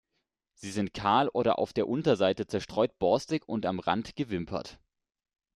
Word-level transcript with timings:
Sie 0.55 0.71
sind 0.71 0.95
kahl 0.95 1.29
oder 1.29 1.59
auf 1.59 1.73
der 1.73 1.87
Unterseite 1.87 2.47
zerstreut 2.47 2.97
borstig 2.97 3.47
und 3.47 3.67
am 3.67 3.77
Rand 3.79 4.15
gewimpert. 4.15 4.79